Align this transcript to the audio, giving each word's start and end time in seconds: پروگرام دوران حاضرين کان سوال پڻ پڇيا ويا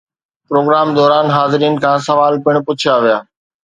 پروگرام 0.47 0.87
دوران 0.97 1.25
حاضرين 1.37 1.75
کان 1.83 1.97
سوال 2.07 2.33
پڻ 2.45 2.53
پڇيا 2.65 2.95
ويا 3.03 3.19